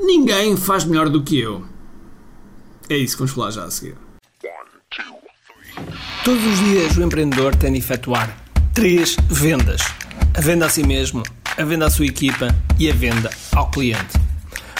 [0.00, 1.64] Ninguém faz melhor do que eu.
[2.88, 3.96] É isso que vamos falar já a seguir.
[6.24, 8.36] Todos os dias o empreendedor tem de efetuar
[8.74, 9.82] três vendas:
[10.36, 11.22] a venda a si mesmo,
[11.56, 14.18] a venda à sua equipa e a venda ao cliente.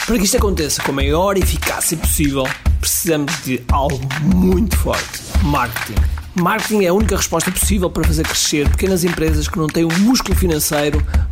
[0.07, 2.45] Para que isto aconteça com a maior eficácia possível,
[2.81, 6.01] precisamos de algo muito forte: marketing.
[6.35, 9.99] Marketing é a única resposta possível para fazer crescer pequenas empresas que não têm o
[10.01, 11.05] músculo financeiro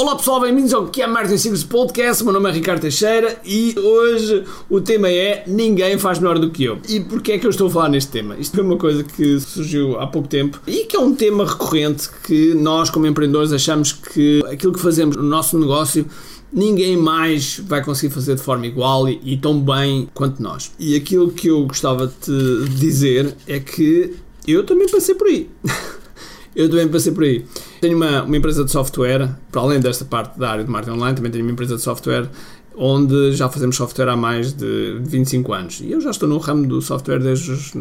[0.00, 2.24] Olá pessoal, bem-vindos ao que é Marketing Secrets Podcast.
[2.24, 6.64] Meu nome é Ricardo Teixeira e hoje o tema é Ninguém faz melhor do que
[6.64, 6.78] eu.
[6.88, 8.34] E porquê é que eu estou a falar neste tema?
[8.38, 12.08] Isto foi uma coisa que surgiu há pouco tempo e que é um tema recorrente
[12.24, 16.06] que nós, como empreendedores, achamos que aquilo que fazemos no nosso negócio
[16.50, 20.72] ninguém mais vai conseguir fazer de forma igual e, e tão bem quanto nós.
[20.78, 24.16] E aquilo que eu gostava de dizer é que
[24.48, 25.50] eu também passei por aí.
[26.56, 27.44] eu também passei por aí.
[27.80, 31.16] Tenho uma, uma empresa de software, para além desta parte da área de marketing online,
[31.16, 32.28] também tenho uma empresa de software
[32.76, 35.80] onde já fazemos software há mais de 25 anos.
[35.80, 37.72] E eu já estou no ramo do software desde os,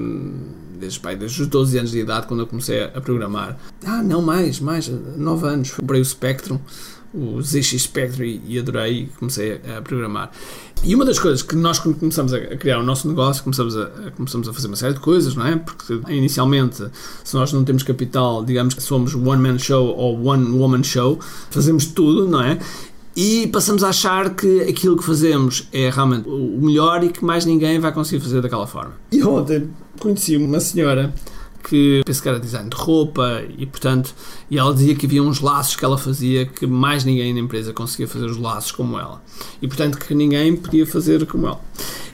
[0.79, 3.57] desde, pai, desde os 12 anos de idade, quando eu comecei a programar.
[3.85, 5.71] Ah, não, mais, mais, 9 anos.
[5.71, 6.59] Comprei o Spectrum
[7.13, 10.31] o ZX Spectrum e adorei e comecei a, programar.
[10.83, 14.47] E uma das coisas que nós começamos a criar o nosso negócio, começamos a, começamos
[14.47, 15.55] a fazer uma série de coisas, não é?
[15.55, 16.83] Porque inicialmente,
[17.23, 21.19] se nós não temos capital, digamos que somos one man show ou one woman show,
[21.49, 22.59] fazemos tudo, não é?
[23.15, 27.43] E passamos a achar que aquilo que fazemos é realmente o melhor e que mais
[27.43, 28.93] ninguém vai conseguir fazer daquela forma.
[29.11, 31.13] E ontem conheci uma senhora
[31.63, 34.13] que penso que era design de roupa e portanto
[34.49, 37.73] e ela dizia que havia uns laços que ela fazia que mais ninguém na empresa
[37.73, 39.21] conseguia fazer os laços como ela.
[39.61, 41.61] E portanto que ninguém podia fazer como ela.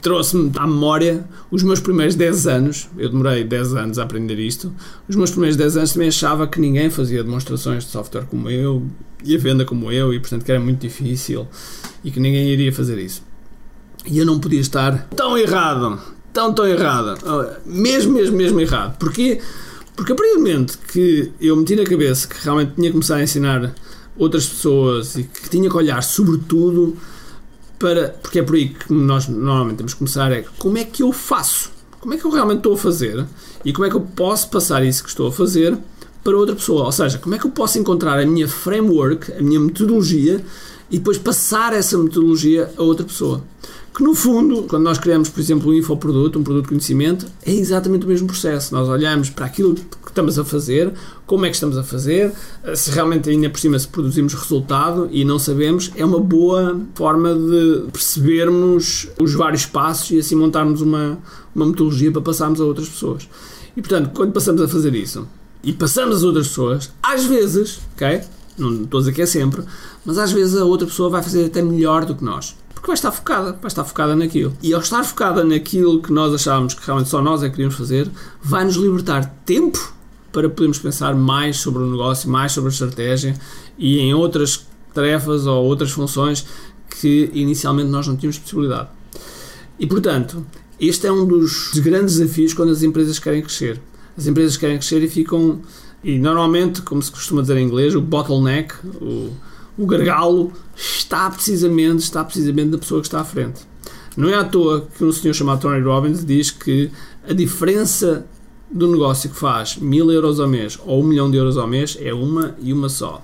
[0.02, 2.88] Trouxe-me à memória os meus primeiros 10 anos.
[2.96, 4.72] Eu demorei 10 anos a aprender isto.
[5.08, 8.86] Os meus primeiros 10 anos também achava que ninguém fazia demonstrações de software como eu
[9.24, 11.46] e a venda como eu e portanto que era muito difícil
[12.04, 13.22] e que ninguém iria fazer isso.
[14.06, 17.16] E eu não podia estar tão errado tão, tão errada.
[17.64, 18.98] Mesmo, mesmo, mesmo errado.
[18.98, 19.40] Porquê?
[19.96, 23.16] Porque a partir do momento que eu meti na cabeça que realmente tinha que começar
[23.16, 23.74] a ensinar
[24.18, 26.94] outras pessoas e que tinha que olhar sobretudo
[27.78, 28.10] para.
[28.20, 31.10] Porque é por aí que nós normalmente temos que começar: é como é que eu
[31.10, 31.70] faço?
[31.98, 33.24] Como é que eu realmente estou a fazer?
[33.64, 35.76] E como é que eu posso passar isso que estou a fazer
[36.22, 36.84] para outra pessoa?
[36.84, 40.44] Ou seja, como é que eu posso encontrar a minha framework, a minha metodologia
[40.90, 43.42] e depois passar essa metodologia a outra pessoa?
[43.96, 47.50] Que no fundo, quando nós criamos, por exemplo, um infoproduto, um produto de conhecimento, é
[47.50, 48.74] exatamente o mesmo processo.
[48.74, 50.92] Nós olhamos para aquilo que estamos a fazer,
[51.24, 52.30] como é que estamos a fazer,
[52.74, 57.34] se realmente ainda por cima se produzimos resultado e não sabemos, é uma boa forma
[57.34, 61.18] de percebermos os vários passos e assim montarmos uma,
[61.54, 63.26] uma metodologia para passarmos a outras pessoas.
[63.74, 65.26] E portanto, quando passamos a fazer isso
[65.64, 68.20] e passamos a outras pessoas, às vezes, ok?
[68.58, 69.62] Não estou a dizer que é sempre,
[70.04, 72.54] mas às vezes a outra pessoa vai fazer até melhor do que nós
[72.86, 74.56] porque vai estar focada, vai estar focada naquilo.
[74.62, 77.74] E ao estar focada naquilo que nós achávamos que realmente só nós é que queríamos
[77.74, 78.08] fazer,
[78.40, 79.92] vai nos libertar tempo
[80.32, 83.34] para podermos pensar mais sobre o negócio, mais sobre a estratégia
[83.76, 84.64] e em outras
[84.94, 86.46] tarefas ou outras funções
[87.00, 88.88] que inicialmente nós não tínhamos possibilidade.
[89.80, 90.46] E portanto,
[90.78, 93.80] este é um dos grandes desafios quando as empresas querem crescer.
[94.16, 95.60] As empresas querem crescer e ficam,
[96.04, 99.32] e normalmente, como se costuma dizer em inglês, o bottleneck, o
[99.78, 103.62] o gargalo está precisamente, está precisamente na pessoa que está à frente.
[104.16, 106.90] Não é à toa que um senhor chamado Tony Robbins diz que
[107.28, 108.26] a diferença
[108.70, 111.98] do negócio que faz mil euros ao mês ou um milhão de euros ao mês
[112.00, 113.22] é uma e uma só.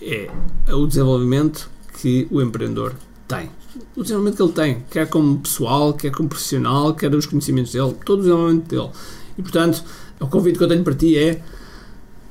[0.00, 0.30] É
[0.68, 1.70] o desenvolvimento
[2.00, 2.94] que o empreendedor
[3.28, 3.50] tem.
[3.96, 7.94] O desenvolvimento que ele tem, quer como pessoal, quer como profissional, quer os conhecimentos dele,
[8.04, 8.90] todo o desenvolvimento dele.
[9.36, 9.84] E portanto,
[10.20, 11.42] o convite que eu tenho para ti é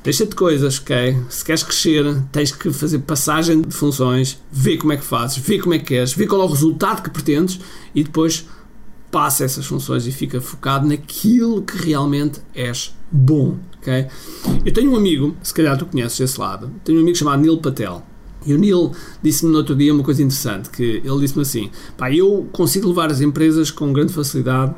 [0.04, 1.18] Deixa de coisas, ok?
[1.30, 5.62] Se queres crescer, tens que fazer passagem de funções, ver como é que fazes, ver
[5.62, 7.58] como é que queres, ver qual é o resultado que pretendes
[7.96, 8.46] e depois
[9.10, 14.08] passa essas funções e fica focado naquilo que realmente és bom, ok?
[14.66, 17.60] Eu tenho um amigo, se calhar tu conheces esse lado, tenho um amigo chamado Neil
[17.60, 18.04] Patel.
[18.46, 18.92] E o Neil
[19.22, 23.10] disse-me no outro dia uma coisa interessante, que ele disse-me assim, pá, eu consigo levar
[23.10, 24.76] as empresas com grande facilidade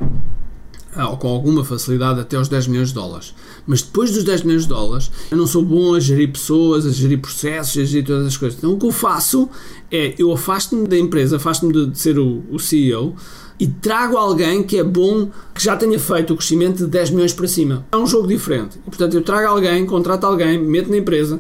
[1.20, 3.34] com alguma facilidade até aos 10 milhões de dólares.
[3.68, 6.90] Mas depois dos 10 milhões de dólares, eu não sou bom a gerir pessoas, a
[6.90, 8.58] gerir processos, a gerir todas as coisas.
[8.58, 9.50] Então o que eu faço
[9.92, 13.16] é eu afasto-me da empresa, afasto-me de ser o, o CEO
[13.60, 17.34] e trago alguém que é bom, que já tenha feito o crescimento de 10 milhões
[17.34, 17.86] para cima.
[17.92, 18.78] É um jogo diferente.
[18.86, 21.40] E, portanto, eu trago alguém, contrato alguém, meto na empresa,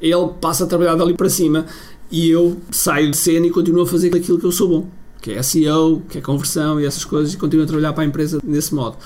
[0.00, 1.66] ele passa a trabalhar dali para cima
[2.10, 5.32] e eu saio de cena e continuo a fazer aquilo que eu sou bom que
[5.32, 8.38] é SEO, que é conversão e essas coisas, e continuo a trabalhar para a empresa
[8.44, 8.98] desse modo.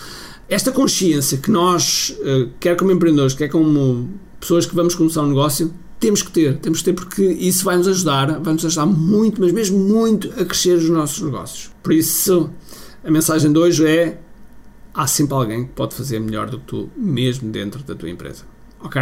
[0.48, 4.08] Esta consciência que nós, eh, quer como empreendedores, quer como
[4.40, 7.76] pessoas que vamos começar um negócio, temos que ter, temos que ter porque isso vai
[7.76, 11.70] nos ajudar, vai nos ajudar muito, mas mesmo muito a crescer os nossos negócios.
[11.84, 12.50] Por isso,
[13.04, 14.18] a mensagem de hoje é:
[14.92, 18.42] há sempre alguém que pode fazer melhor do que tu, mesmo dentro da tua empresa.
[18.80, 19.00] Ok?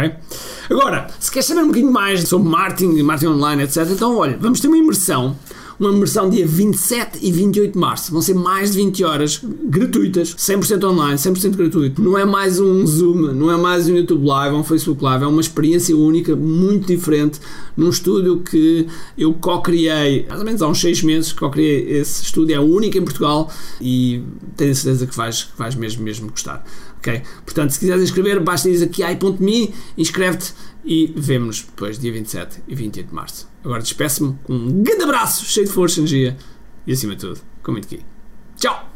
[0.69, 4.59] Agora, se queres saber um bocadinho mais sobre marketing, marketing online, etc., então olha, vamos
[4.59, 5.35] ter uma imersão
[5.79, 8.11] uma imersão dia 27 e 28 de março.
[8.11, 12.01] Vão ser mais de 20 horas gratuitas, 100% online, 100% gratuito.
[12.01, 15.27] Não é mais um Zoom, não é mais um YouTube Live, um Facebook Live, é
[15.27, 17.39] uma experiência única, muito diferente,
[17.75, 18.87] num estúdio que
[19.17, 23.03] eu co-criei, mais ou menos há uns 6 meses, co-criei esse estúdio, é único em
[23.03, 24.23] Portugal e
[24.55, 26.65] tenho certeza que vais, que vais mesmo, mesmo gostar.
[27.43, 30.53] Portanto, se quiseres inscrever, basta ir aqui a i.me, inscreve-te
[30.85, 33.49] e vemo-nos depois, dia 27 e 28 de março.
[33.63, 36.37] Agora despeço-me com um grande abraço, cheio de força, energia
[36.85, 38.03] e acima de tudo, com muito aqui.
[38.57, 38.86] Tchau!